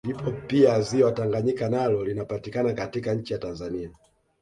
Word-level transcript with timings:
Lipo 0.07 0.31
pia 0.31 0.81
ziwa 0.81 1.11
Tanganyika 1.11 1.69
nalo 1.69 2.03
linapatikana 2.05 2.73
katika 2.73 3.13
nchi 3.13 3.33
ya 3.33 3.39
Tanzania 3.39 3.89